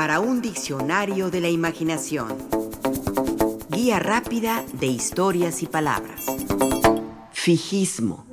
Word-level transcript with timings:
para 0.00 0.18
un 0.18 0.40
diccionario 0.40 1.30
de 1.30 1.42
la 1.42 1.50
imaginación. 1.50 2.34
Guía 3.68 3.98
rápida 3.98 4.64
de 4.72 4.86
historias 4.86 5.62
y 5.62 5.66
palabras. 5.66 6.24
Fijismo. 7.32 8.24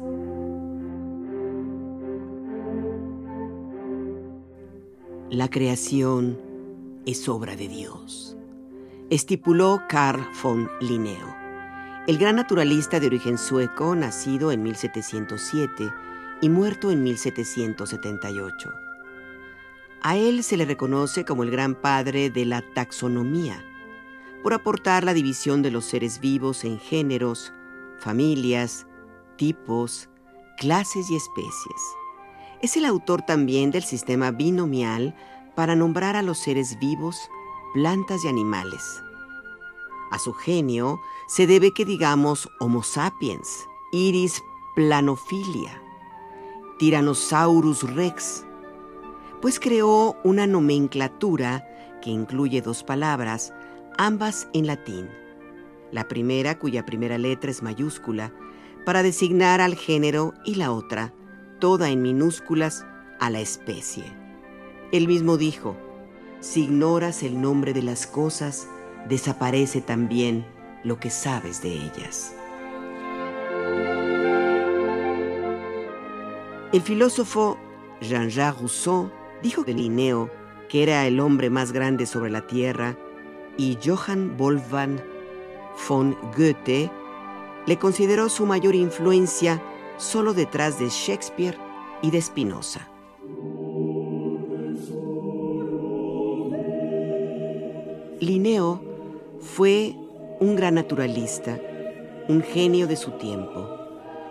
La 5.30 5.50
creación 5.50 6.40
es 7.06 7.28
obra 7.28 7.58
de 7.58 7.68
Dios, 7.68 8.38
estipuló 9.10 9.82
Carl 9.90 10.26
von 10.42 10.70
Linneo, 10.80 11.36
el 12.08 12.18
gran 12.18 12.38
naturalista 12.38 13.02
de 13.02 13.08
origen 13.08 13.38
sueco, 13.38 13.94
nacido 13.94 14.54
en 14.54 14.64
1707 14.64 15.92
y 16.40 16.48
muerto 16.48 16.92
en 16.92 17.04
1778. 17.04 18.87
A 20.02 20.16
él 20.16 20.44
se 20.44 20.58
le 20.58 20.66
reconoce 20.66 21.26
como 21.26 21.44
el 21.44 21.52
gran 21.52 21.76
padre 21.76 22.30
de 22.30 22.46
la 22.46 22.62
taxonomía, 22.74 23.64
por 24.44 24.54
aportar 24.54 25.04
la 25.04 25.14
división 25.14 25.62
de 25.62 25.72
los 25.72 25.86
seres 25.86 26.20
vivos 26.20 26.64
en 26.64 26.80
géneros, 26.80 27.52
familias, 28.00 28.86
tipos, 29.38 30.10
clases 30.58 31.10
y 31.10 31.16
especies. 31.16 31.82
Es 32.62 32.78
el 32.78 32.86
autor 32.86 33.22
también 33.22 33.72
del 33.72 33.84
sistema 33.84 34.32
binomial 34.32 35.16
para 35.56 35.76
nombrar 35.76 36.16
a 36.16 36.22
los 36.22 36.38
seres 36.38 36.78
vivos, 36.80 37.30
plantas 37.74 38.24
y 38.24 38.28
animales. 38.28 38.84
A 40.12 40.20
su 40.20 40.34
genio 40.34 41.00
se 41.28 41.48
debe 41.48 41.74
que 41.74 41.86
digamos 41.86 42.50
Homo 42.60 42.84
sapiens, 42.84 43.68
Iris 43.92 44.42
planofilia, 44.76 45.82
Tyrannosaurus 46.80 47.84
rex, 47.96 48.46
pues 49.48 49.62
creó 49.62 50.18
una 50.26 50.46
nomenclatura 50.46 51.66
que 52.02 52.10
incluye 52.10 52.62
dos 52.62 52.84
palabras, 52.84 53.54
ambas 53.98 54.50
en 54.54 54.68
latín. 54.68 55.08
La 55.90 56.10
primera, 56.10 56.60
cuya 56.60 56.86
primera 56.86 57.18
letra 57.18 57.50
es 57.50 57.64
mayúscula, 57.64 58.34
para 58.86 59.04
designar 59.04 59.62
al 59.62 59.76
género 59.76 60.34
y 60.44 60.56
la 60.56 60.74
otra, 60.74 61.14
toda 61.60 61.90
en 61.92 62.02
minúsculas, 62.02 62.86
a 63.22 63.30
la 63.30 63.40
especie. 63.40 64.04
Él 64.92 65.08
mismo 65.08 65.38
dijo, 65.38 65.78
si 66.42 66.66
ignoras 66.66 67.24
el 67.24 67.40
nombre 67.40 67.72
de 67.72 67.84
las 67.84 68.06
cosas, 68.06 68.68
desaparece 69.08 69.80
también 69.80 70.46
lo 70.84 71.00
que 71.00 71.10
sabes 71.10 71.62
de 71.62 71.72
ellas. 71.72 72.36
El 76.74 76.82
filósofo 76.82 77.58
Jean-Jacques 78.02 78.60
Rousseau 78.60 79.10
dijo 79.42 79.64
de 79.64 79.74
Linneo 79.74 80.30
que 80.70 80.84
era 80.84 81.06
el 81.08 81.20
hombre 81.20 81.50
más 81.50 81.72
grande 81.72 82.06
sobre 82.06 82.30
la 82.30 82.46
tierra 82.46 82.98
y 83.58 83.78
Johann 83.84 84.38
Wolfgang 84.38 85.00
von 85.88 86.18
Goethe 86.36 86.92
le 87.66 87.78
consideró 87.78 88.30
su 88.30 88.46
mayor 88.46 88.76
influencia 88.76 89.62
solo 89.98 90.34
detrás 90.34 90.80
de 90.80 90.90
Shakespeare 90.90 91.58
y 92.02 92.12
de 92.12 92.22
Spinoza. 92.22 92.88
Linneo 98.20 98.82
fue 99.40 99.96
un 100.40 100.56
gran 100.56 100.76
naturalista, 100.76 101.60
un 102.28 102.42
genio 102.42 102.88
de 102.88 102.96
su 102.96 103.12
tiempo. 103.12 103.70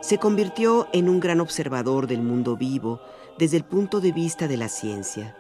Se 0.00 0.18
convirtió 0.18 0.88
en 0.92 1.08
un 1.08 1.20
gran 1.20 1.40
observador 1.40 2.06
del 2.06 2.22
mundo 2.22 2.56
vivo 2.56 3.00
desde 3.38 3.56
el 3.56 3.64
punto 3.64 4.00
de 4.00 4.12
vista 4.12 4.48
de 4.48 4.56
la 4.56 4.68
ciencia. 4.68 5.36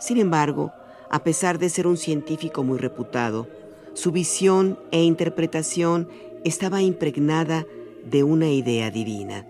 Sin 0.00 0.18
embargo, 0.18 0.72
a 1.10 1.22
pesar 1.24 1.58
de 1.58 1.68
ser 1.68 1.86
un 1.86 1.96
científico 1.96 2.62
muy 2.62 2.78
reputado, 2.78 3.48
su 3.94 4.12
visión 4.12 4.78
e 4.90 5.02
interpretación 5.02 6.08
estaba 6.44 6.82
impregnada 6.82 7.66
de 8.04 8.22
una 8.22 8.48
idea 8.48 8.90
divina. 8.90 9.46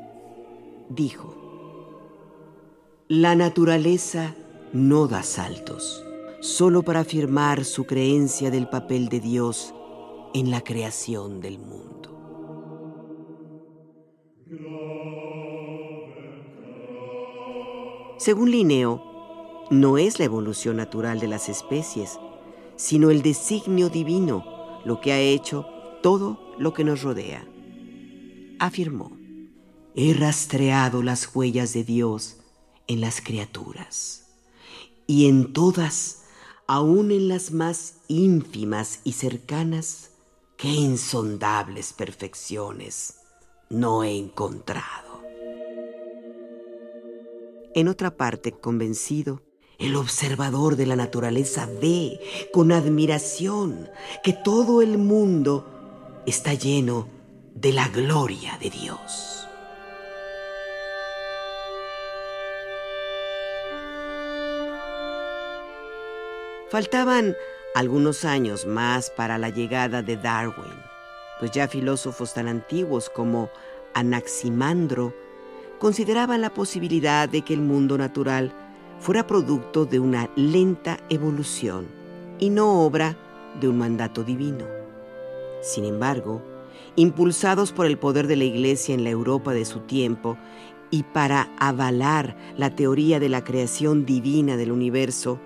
Dijo, 0.89 1.35
la 3.09 3.35
naturaleza 3.35 4.35
no 4.73 5.07
da 5.07 5.23
saltos, 5.23 6.05
solo 6.41 6.83
para 6.83 7.01
afirmar 7.01 7.65
su 7.65 7.85
creencia 7.85 8.51
del 8.51 8.69
papel 8.69 9.09
de 9.09 9.21
Dios 9.21 9.75
en 10.35 10.51
la 10.51 10.63
creación 10.63 11.41
del 11.41 11.59
mundo. 11.59 11.99
Según 18.19 18.51
Linneo, 18.51 19.01
no 19.71 19.97
es 19.97 20.19
la 20.19 20.25
evolución 20.25 20.77
natural 20.77 21.21
de 21.21 21.29
las 21.29 21.49
especies, 21.49 22.19
sino 22.75 23.11
el 23.11 23.23
designio 23.23 23.91
divino 23.91 24.81
lo 24.85 25.01
que 25.01 25.13
ha 25.13 25.21
hecho 25.21 25.67
todo 26.03 26.55
lo 26.59 26.75
que 26.75 26.83
nos 26.83 27.03
rodea. 27.03 27.47
Afirmó, 28.59 29.17
he 29.95 30.15
rastreado 30.15 31.03
las 31.03 31.35
huellas 31.35 31.73
de 31.73 31.85
Dios 31.85 32.39
en 32.89 33.01
las 33.01 33.21
criaturas, 33.21 34.27
y 35.07 35.29
en 35.29 35.53
todas, 35.53 36.25
aun 36.67 37.13
en 37.13 37.29
las 37.29 37.53
más 37.53 37.99
ínfimas 38.09 38.99
y 39.05 39.13
cercanas, 39.13 40.11
qué 40.57 40.69
insondables 40.69 41.93
perfecciones 41.93 43.15
no 43.71 44.03
he 44.03 44.17
encontrado. 44.17 45.08
En 47.79 47.87
otra 47.87 48.17
parte, 48.17 48.51
convencido, 48.51 49.41
el 49.79 49.95
observador 49.95 50.75
de 50.75 50.85
la 50.85 50.97
naturaleza 50.97 51.69
ve 51.81 52.19
con 52.53 52.73
admiración 52.73 53.89
que 54.25 54.33
todo 54.33 54.83
el 54.83 54.99
mundo 54.99 55.65
está 56.27 56.55
lleno 56.55 57.07
de 57.55 57.73
la 57.73 57.87
gloria 57.87 58.59
de 58.61 58.71
Dios. 58.71 59.47
Faltaban 66.73 67.37
algunos 67.77 68.25
años 68.25 68.67
más 68.67 69.09
para 69.11 69.39
la 69.39 69.51
llegada 69.51 70.03
de 70.03 70.17
Darwin, 70.17 70.83
pues 71.39 71.53
ya 71.53 71.69
filósofos 71.69 72.35
tan 72.35 72.49
antiguos 72.49 73.09
como 73.09 73.51
Anaximandro 73.95 75.15
consideraban 75.79 76.41
la 76.41 76.53
posibilidad 76.53 77.29
de 77.29 77.43
que 77.43 77.55
el 77.55 77.61
mundo 77.61 77.99
natural 77.99 78.53
fuera 78.99 79.27
producto 79.27 79.87
de 79.87 80.01
una 80.01 80.29
lenta 80.37 80.99
evolución 81.09 81.87
y 82.39 82.51
no 82.51 82.85
obra 82.85 83.17
de 83.61 83.69
un 83.69 83.79
mandato 83.79 84.25
divino. 84.25 84.65
Sin 85.63 85.85
embargo, 85.85 86.43
impulsados 86.97 87.73
por 87.73 87.87
el 87.87 87.99
poder 87.99 88.27
de 88.27 88.37
la 88.37 88.45
Iglesia 88.45 88.95
en 88.95 89.05
la 89.05 89.11
Europa 89.11 89.55
de 89.55 89.65
su 89.65 89.81
tiempo 89.81 90.37
y 90.91 91.03
para 91.03 91.49
avalar 91.59 92.37
la 92.57 92.75
teoría 92.75 93.21
de 93.21 93.29
la 93.29 93.45
creación 93.45 94.07
divina 94.07 94.57
del 94.57 94.73
universo, 94.73 95.39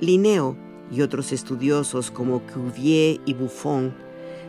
Linneo 0.00 0.56
y 0.90 1.02
otros 1.02 1.32
estudiosos 1.32 2.10
como 2.10 2.40
Cuvier 2.40 3.20
y 3.26 3.34
Buffon 3.34 3.92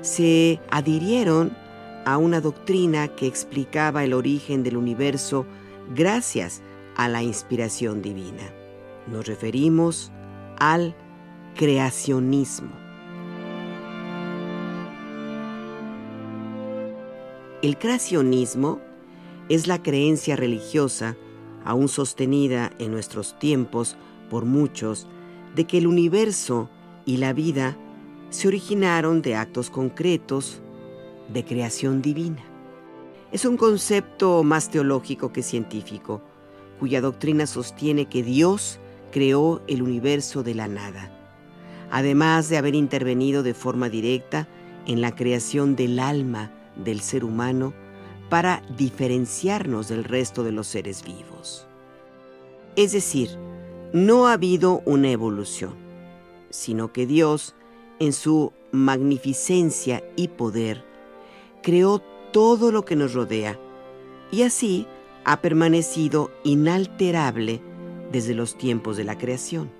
se 0.01 0.59
adhirieron 0.69 1.51
a 2.05 2.17
una 2.17 2.41
doctrina 2.41 3.07
que 3.09 3.27
explicaba 3.27 4.03
el 4.03 4.13
origen 4.13 4.63
del 4.63 4.77
universo 4.77 5.45
gracias 5.95 6.61
a 6.95 7.07
la 7.07 7.23
inspiración 7.23 8.01
divina. 8.01 8.51
Nos 9.07 9.27
referimos 9.27 10.11
al 10.57 10.95
creacionismo. 11.55 12.71
El 17.61 17.77
creacionismo 17.77 18.79
es 19.49 19.67
la 19.67 19.81
creencia 19.81 20.35
religiosa, 20.35 21.17
aún 21.65 21.89
sostenida 21.89 22.71
en 22.79 22.91
nuestros 22.91 23.37
tiempos 23.39 23.97
por 24.29 24.45
muchos, 24.45 25.07
de 25.55 25.65
que 25.65 25.79
el 25.79 25.87
universo 25.87 26.69
y 27.05 27.17
la 27.17 27.33
vida 27.33 27.77
se 28.29 28.47
originaron 28.47 29.21
de 29.21 29.35
actos 29.35 29.69
concretos 29.69 30.61
de 31.33 31.45
creación 31.45 32.01
divina. 32.01 32.43
Es 33.31 33.45
un 33.45 33.57
concepto 33.57 34.43
más 34.43 34.69
teológico 34.69 35.31
que 35.31 35.43
científico, 35.43 36.21
cuya 36.79 37.01
doctrina 37.01 37.45
sostiene 37.45 38.07
que 38.07 38.23
Dios 38.23 38.79
creó 39.11 39.61
el 39.67 39.81
universo 39.81 40.43
de 40.43 40.55
la 40.55 40.67
nada, 40.67 41.11
además 41.91 42.49
de 42.49 42.57
haber 42.57 42.75
intervenido 42.75 43.43
de 43.43 43.53
forma 43.53 43.89
directa 43.89 44.47
en 44.85 45.01
la 45.01 45.15
creación 45.15 45.75
del 45.75 45.99
alma 45.99 46.51
del 46.75 47.01
ser 47.01 47.23
humano 47.23 47.73
para 48.29 48.61
diferenciarnos 48.77 49.89
del 49.89 50.03
resto 50.03 50.43
de 50.43 50.51
los 50.51 50.67
seres 50.67 51.03
vivos. 51.03 51.67
Es 52.75 52.91
decir, 52.91 53.29
no 53.91 54.27
ha 54.27 54.33
habido 54.33 54.81
una 54.85 55.09
evolución, 55.09 55.73
sino 56.49 56.93
que 56.93 57.05
Dios, 57.05 57.55
en 57.99 58.13
su 58.13 58.53
magnificencia 58.71 60.03
y 60.15 60.29
poder, 60.29 60.85
creó 61.61 61.99
todo 62.31 62.71
lo 62.71 62.85
que 62.85 62.95
nos 62.95 63.13
rodea 63.13 63.59
y 64.31 64.43
así 64.43 64.87
ha 65.25 65.41
permanecido 65.41 66.31
inalterable 66.43 67.61
desde 68.11 68.33
los 68.33 68.57
tiempos 68.57 68.97
de 68.97 69.03
la 69.03 69.17
creación. 69.17 69.71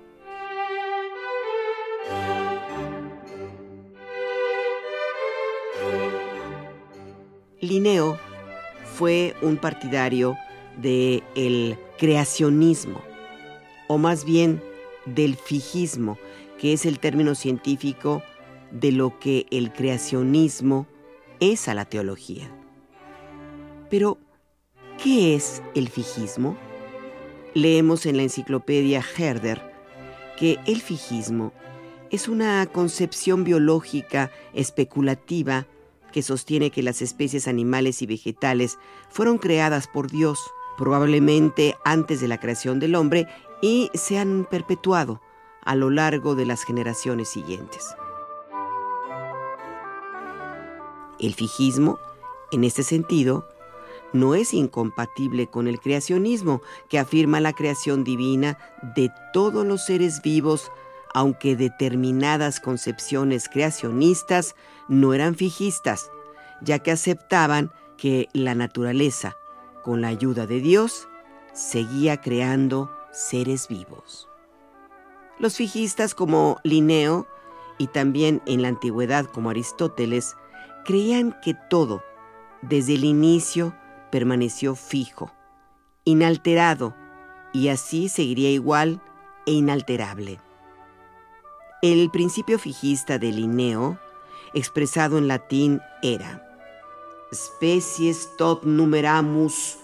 Linneo 7.60 8.18
fue 8.94 9.34
un 9.42 9.56
partidario 9.56 10.36
del 10.76 11.22
de 11.34 11.78
creacionismo, 11.98 13.00
o 13.86 13.98
más 13.98 14.24
bien 14.24 14.62
del 15.04 15.36
fijismo, 15.36 16.18
que 16.58 16.72
es 16.72 16.86
el 16.86 16.98
término 16.98 17.34
científico 17.34 18.22
de 18.70 18.92
lo 18.92 19.18
que 19.18 19.46
el 19.50 19.72
creacionismo 19.72 20.86
es 21.40 21.68
a 21.68 21.74
la 21.74 21.84
teología. 21.84 22.50
Pero, 23.90 24.18
¿qué 25.02 25.34
es 25.34 25.62
el 25.74 25.88
fijismo? 25.88 26.56
Leemos 27.54 28.06
en 28.06 28.16
la 28.16 28.22
enciclopedia 28.22 29.02
Herder 29.16 29.60
que 30.38 30.58
el 30.66 30.80
fijismo 30.80 31.52
es 32.10 32.28
una 32.28 32.66
concepción 32.66 33.44
biológica 33.44 34.30
especulativa 34.54 35.66
que 36.12 36.22
sostiene 36.22 36.70
que 36.70 36.82
las 36.82 37.02
especies 37.02 37.48
animales 37.48 38.02
y 38.02 38.06
vegetales 38.06 38.78
fueron 39.10 39.38
creadas 39.38 39.86
por 39.86 40.10
Dios, 40.10 40.40
probablemente 40.76 41.76
antes 41.84 42.20
de 42.20 42.28
la 42.28 42.38
creación 42.38 42.80
del 42.80 42.94
hombre, 42.94 43.26
y 43.62 43.90
se 43.94 44.18
han 44.18 44.46
perpetuado 44.50 45.20
a 45.62 45.74
lo 45.74 45.90
largo 45.90 46.34
de 46.34 46.46
las 46.46 46.64
generaciones 46.64 47.28
siguientes. 47.28 47.94
El 51.20 51.34
fijismo, 51.34 51.98
en 52.50 52.64
este 52.64 52.82
sentido, 52.82 53.46
no 54.12 54.34
es 54.34 54.54
incompatible 54.54 55.46
con 55.48 55.68
el 55.68 55.78
creacionismo, 55.78 56.62
que 56.88 56.98
afirma 56.98 57.40
la 57.40 57.52
creación 57.52 58.02
divina 58.02 58.58
de 58.96 59.12
todos 59.32 59.64
los 59.66 59.84
seres 59.84 60.22
vivos, 60.22 60.72
aunque 61.14 61.56
determinadas 61.56 62.58
concepciones 62.60 63.48
creacionistas 63.48 64.56
no 64.88 65.14
eran 65.14 65.34
fijistas, 65.34 66.10
ya 66.60 66.78
que 66.80 66.90
aceptaban 66.90 67.70
que 67.96 68.28
la 68.32 68.54
naturaleza, 68.54 69.36
con 69.84 70.00
la 70.00 70.08
ayuda 70.08 70.46
de 70.46 70.60
Dios, 70.60 71.06
seguía 71.52 72.20
creando 72.20 72.90
seres 73.12 73.68
vivos. 73.68 74.28
Los 75.38 75.56
fijistas 75.56 76.14
como 76.14 76.58
Linneo 76.64 77.26
y 77.78 77.86
también 77.86 78.42
en 78.46 78.62
la 78.62 78.68
antigüedad 78.68 79.26
como 79.26 79.50
Aristóteles 79.50 80.36
creían 80.84 81.36
que 81.42 81.54
todo, 81.54 82.02
desde 82.62 82.94
el 82.94 83.04
inicio, 83.04 83.74
permaneció 84.10 84.74
fijo, 84.74 85.32
inalterado, 86.04 86.94
y 87.52 87.68
así 87.68 88.08
seguiría 88.08 88.50
igual 88.50 89.02
e 89.46 89.52
inalterable. 89.52 90.40
El 91.82 92.10
principio 92.10 92.58
fijista 92.58 93.18
de 93.18 93.32
Linneo, 93.32 93.98
expresado 94.54 95.18
en 95.18 95.28
latín, 95.28 95.80
era 96.02 96.46
species 97.32 98.28
tot 98.36 98.64
numeramus 98.64 99.78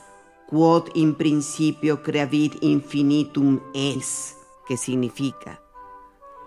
quod 0.46 0.90
in 0.94 1.14
principio 1.14 2.02
creavit 2.02 2.56
infinitum 2.60 3.60
es, 3.72 4.36
que 4.66 4.76
significa 4.76 5.60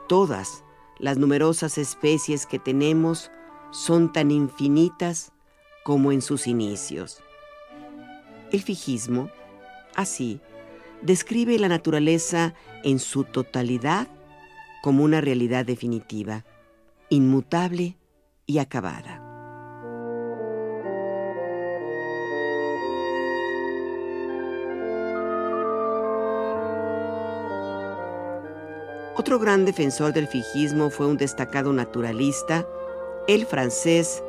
todas 0.07 0.63
las 0.97 1.17
numerosas 1.17 1.77
especies 1.77 2.45
que 2.45 2.59
tenemos 2.59 3.31
son 3.71 4.11
tan 4.11 4.31
infinitas 4.31 5.31
como 5.83 6.11
en 6.11 6.21
sus 6.21 6.47
inicios. 6.47 7.21
El 8.51 8.61
fijismo, 8.61 9.29
así, 9.95 10.41
describe 11.01 11.57
la 11.59 11.67
naturaleza 11.67 12.53
en 12.83 12.99
su 12.99 13.23
totalidad 13.23 14.07
como 14.81 15.03
una 15.03 15.21
realidad 15.21 15.65
definitiva, 15.65 16.45
inmutable 17.09 17.97
y 18.45 18.59
acabada. 18.59 19.25
Otro 29.19 29.37
gran 29.37 29.65
defensor 29.65 30.13
del 30.13 30.27
fijismo 30.27 30.89
fue 30.89 31.05
un 31.05 31.17
destacado 31.17 31.73
naturalista, 31.73 32.65
el 33.29 33.45
francés 33.45 34.21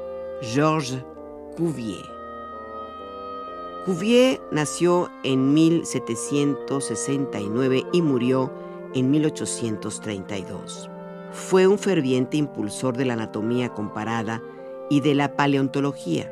Georges 0.43 1.03
Cuvier. 1.57 2.05
Cuvier 3.87 4.43
nació 4.53 5.11
en 5.25 5.55
1769 5.55 7.87
y 7.95 8.03
murió 8.03 8.53
en 8.93 9.11
1832. 9.11 10.91
Fue 11.33 11.67
un 11.67 11.79
ferviente 11.79 12.37
impulsor 12.37 12.99
de 12.99 13.07
la 13.07 13.15
anatomía 13.15 13.71
comparada 13.71 14.43
y 14.91 15.01
de 15.01 15.15
la 15.15 15.35
paleontología. 15.35 16.31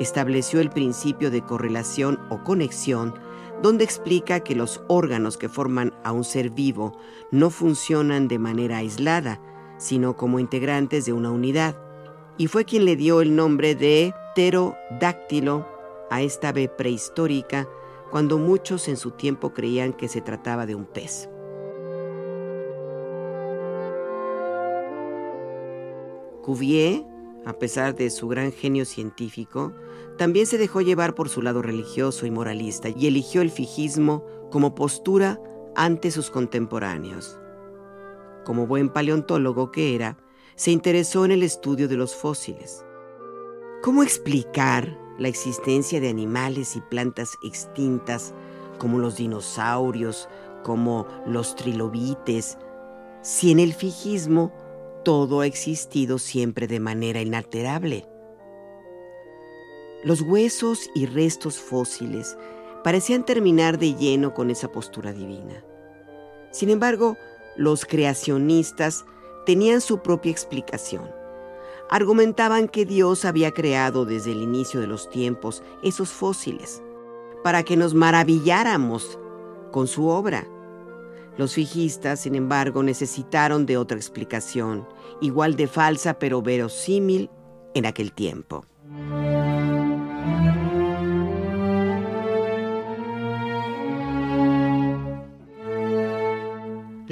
Estableció 0.00 0.62
el 0.62 0.70
principio 0.70 1.30
de 1.30 1.42
correlación 1.42 2.18
o 2.30 2.42
conexión 2.42 3.12
donde 3.60 3.84
explica 3.84 4.40
que 4.40 4.54
los 4.54 4.80
órganos 4.88 5.36
que 5.36 5.50
forman 5.50 5.92
a 6.04 6.12
un 6.12 6.24
ser 6.24 6.48
vivo 6.48 6.96
no 7.30 7.50
funcionan 7.50 8.28
de 8.28 8.38
manera 8.38 8.78
aislada, 8.78 9.42
sino 9.78 10.16
como 10.16 10.38
integrantes 10.38 11.04
de 11.04 11.12
una 11.12 11.30
unidad, 11.30 11.76
y 12.38 12.48
fue 12.48 12.64
quien 12.64 12.84
le 12.84 12.96
dio 12.96 13.20
el 13.20 13.34
nombre 13.34 13.74
de 13.74 14.14
pterodáctilo 14.34 15.66
a 16.10 16.22
esta 16.22 16.48
ave 16.48 16.68
prehistórica 16.68 17.68
cuando 18.10 18.38
muchos 18.38 18.88
en 18.88 18.96
su 18.96 19.12
tiempo 19.12 19.52
creían 19.52 19.92
que 19.92 20.08
se 20.08 20.20
trataba 20.20 20.66
de 20.66 20.74
un 20.74 20.84
pez. 20.84 21.28
Cuvier, 26.42 27.04
a 27.44 27.54
pesar 27.54 27.94
de 27.96 28.10
su 28.10 28.28
gran 28.28 28.52
genio 28.52 28.84
científico, 28.84 29.72
también 30.16 30.46
se 30.46 30.58
dejó 30.58 30.80
llevar 30.80 31.14
por 31.14 31.28
su 31.28 31.42
lado 31.42 31.60
religioso 31.60 32.24
y 32.24 32.30
moralista 32.30 32.88
y 32.88 33.06
eligió 33.06 33.42
el 33.42 33.50
fijismo 33.50 34.24
como 34.50 34.74
postura 34.74 35.40
ante 35.74 36.10
sus 36.10 36.30
contemporáneos. 36.30 37.38
Como 38.46 38.68
buen 38.68 38.90
paleontólogo 38.90 39.72
que 39.72 39.96
era, 39.96 40.16
se 40.54 40.70
interesó 40.70 41.24
en 41.24 41.32
el 41.32 41.42
estudio 41.42 41.88
de 41.88 41.96
los 41.96 42.14
fósiles. 42.14 42.84
¿Cómo 43.82 44.04
explicar 44.04 44.96
la 45.18 45.26
existencia 45.26 46.00
de 46.00 46.08
animales 46.08 46.76
y 46.76 46.80
plantas 46.80 47.36
extintas 47.42 48.32
como 48.78 49.00
los 49.00 49.16
dinosaurios, 49.16 50.28
como 50.62 51.08
los 51.26 51.56
trilobites, 51.56 52.56
si 53.20 53.50
en 53.50 53.58
el 53.58 53.74
fijismo 53.74 54.52
todo 55.04 55.40
ha 55.40 55.46
existido 55.46 56.20
siempre 56.20 56.68
de 56.68 56.78
manera 56.78 57.20
inalterable? 57.20 58.06
Los 60.04 60.20
huesos 60.20 60.88
y 60.94 61.06
restos 61.06 61.58
fósiles 61.58 62.38
parecían 62.84 63.24
terminar 63.24 63.76
de 63.76 63.96
lleno 63.96 64.34
con 64.34 64.50
esa 64.50 64.70
postura 64.70 65.12
divina. 65.12 65.64
Sin 66.52 66.70
embargo, 66.70 67.16
los 67.56 67.84
creacionistas 67.84 69.04
tenían 69.44 69.80
su 69.80 70.00
propia 70.00 70.32
explicación. 70.32 71.10
Argumentaban 71.88 72.68
que 72.68 72.84
Dios 72.84 73.24
había 73.24 73.52
creado 73.52 74.04
desde 74.04 74.32
el 74.32 74.42
inicio 74.42 74.80
de 74.80 74.88
los 74.88 75.08
tiempos 75.08 75.62
esos 75.82 76.10
fósiles 76.10 76.82
para 77.44 77.62
que 77.62 77.76
nos 77.76 77.94
maravilláramos 77.94 79.18
con 79.70 79.86
su 79.86 80.08
obra. 80.08 80.46
Los 81.36 81.54
fijistas, 81.54 82.20
sin 82.20 82.34
embargo, 82.34 82.82
necesitaron 82.82 83.66
de 83.66 83.76
otra 83.76 83.96
explicación, 83.96 84.88
igual 85.20 85.54
de 85.54 85.68
falsa 85.68 86.18
pero 86.18 86.42
verosímil 86.42 87.30
en 87.74 87.86
aquel 87.86 88.12
tiempo. 88.12 88.64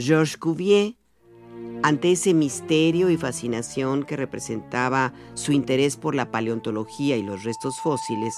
Georges 0.05 0.37
Cuvier, 0.37 0.97
ante 1.83 2.13
ese 2.13 2.35
misterio 2.35 3.09
y 3.09 3.17
fascinación 3.17 4.05
que 4.05 4.19
representaba 4.19 5.15
su 5.33 5.53
interés 5.53 5.97
por 5.97 6.15
la 6.15 6.31
paleontología 6.31 7.17
y 7.17 7.23
los 7.23 7.43
restos 7.43 7.81
fósiles, 7.81 8.35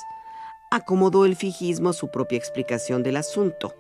acomodó 0.71 1.25
el 1.25 1.35
fijismo 1.35 1.89
a 1.89 1.93
su 1.93 2.09
propia 2.09 2.39
explicación 2.39 3.03
del 3.03 3.17
asunto. 3.17 3.75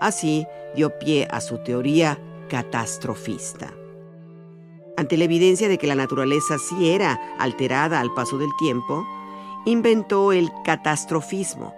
Así 0.00 0.46
dio 0.76 0.96
pie 1.00 1.26
a 1.28 1.40
su 1.40 1.58
teoría 1.58 2.16
catastrofista. 2.48 3.72
Ante 4.96 5.16
la 5.16 5.24
evidencia 5.24 5.68
de 5.68 5.78
que 5.78 5.88
la 5.88 5.96
naturaleza 5.96 6.58
sí 6.58 6.90
era 6.90 7.18
alterada 7.40 8.00
al 8.00 8.14
paso 8.14 8.38
del 8.38 8.50
tiempo, 8.56 9.04
inventó 9.64 10.32
el 10.32 10.48
catastrofismo 10.64 11.74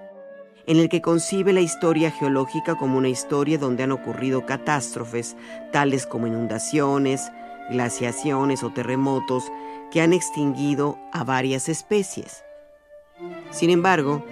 en 0.68 0.76
el 0.76 0.88
que 0.90 1.00
concibe 1.00 1.52
la 1.52 1.62
historia 1.62 2.10
geológica 2.10 2.76
como 2.76 2.98
una 2.98 3.08
historia 3.08 3.56
donde 3.58 3.82
han 3.82 3.90
ocurrido 3.90 4.44
catástrofes, 4.44 5.34
tales 5.72 6.06
como 6.06 6.26
inundaciones, 6.26 7.32
glaciaciones 7.70 8.62
o 8.62 8.70
terremotos, 8.70 9.50
que 9.90 10.02
han 10.02 10.12
extinguido 10.12 10.98
a 11.12 11.24
varias 11.24 11.70
especies. 11.70 12.44
Sin 13.50 13.70
embargo, 13.70 14.24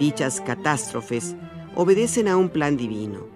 dichas 0.00 0.40
catástrofes 0.40 1.36
obedecen 1.76 2.26
a 2.26 2.36
un 2.36 2.48
plan 2.48 2.76
divino, 2.76 3.28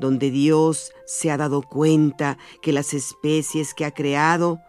donde 0.00 0.30
Dios 0.30 0.92
se 1.04 1.30
ha 1.30 1.36
dado 1.36 1.60
cuenta 1.60 2.38
que 2.62 2.72
las 2.72 2.94
especies 2.94 3.74
que 3.74 3.84
ha 3.84 3.90
creado 3.90 4.60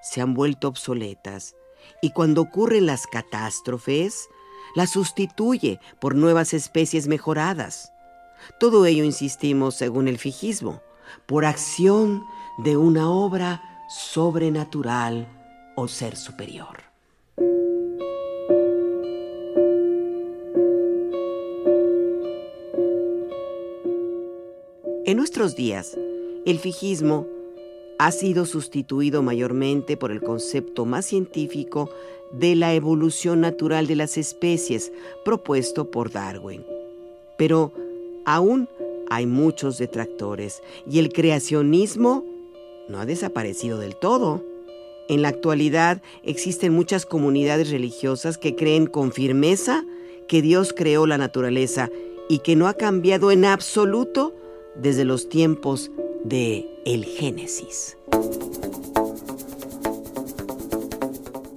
se 0.00 0.20
han 0.20 0.32
vuelto 0.32 0.68
obsoletas 0.68 1.56
y 2.00 2.10
cuando 2.10 2.42
ocurren 2.42 2.86
las 2.86 3.06
catástrofes, 3.06 4.28
las 4.74 4.90
sustituye 4.90 5.80
por 6.00 6.14
nuevas 6.14 6.52
especies 6.54 7.08
mejoradas. 7.08 7.92
Todo 8.58 8.86
ello, 8.86 9.04
insistimos, 9.04 9.74
según 9.74 10.08
el 10.08 10.18
fijismo, 10.18 10.82
por 11.26 11.44
acción 11.44 12.24
de 12.58 12.76
una 12.76 13.10
obra 13.10 13.62
sobrenatural 13.88 15.28
o 15.76 15.88
ser 15.88 16.16
superior. 16.16 16.82
En 25.06 25.18
nuestros 25.18 25.54
días, 25.54 25.98
el 26.46 26.58
fijismo 26.58 27.26
ha 27.98 28.10
sido 28.10 28.46
sustituido 28.46 29.22
mayormente 29.22 29.96
por 29.96 30.10
el 30.10 30.20
concepto 30.20 30.86
más 30.86 31.06
científico 31.06 31.90
de 32.38 32.56
la 32.56 32.74
evolución 32.74 33.40
natural 33.40 33.86
de 33.86 33.96
las 33.96 34.16
especies 34.16 34.92
propuesto 35.24 35.90
por 35.90 36.10
Darwin. 36.10 36.64
Pero 37.36 37.72
aún 38.24 38.68
hay 39.10 39.26
muchos 39.26 39.78
detractores 39.78 40.62
y 40.90 40.98
el 40.98 41.12
creacionismo 41.12 42.24
no 42.88 43.00
ha 43.00 43.06
desaparecido 43.06 43.78
del 43.78 43.96
todo. 43.96 44.42
En 45.08 45.22
la 45.22 45.28
actualidad 45.28 46.02
existen 46.22 46.72
muchas 46.72 47.06
comunidades 47.06 47.70
religiosas 47.70 48.38
que 48.38 48.54
creen 48.54 48.86
con 48.86 49.12
firmeza 49.12 49.84
que 50.28 50.42
Dios 50.42 50.72
creó 50.72 51.06
la 51.06 51.18
naturaleza 51.18 51.90
y 52.28 52.38
que 52.38 52.56
no 52.56 52.66
ha 52.66 52.74
cambiado 52.74 53.30
en 53.30 53.44
absoluto 53.44 54.34
desde 54.74 55.04
los 55.04 55.28
tiempos 55.28 55.90
de 56.24 56.66
el 56.86 57.04
Génesis. 57.04 57.98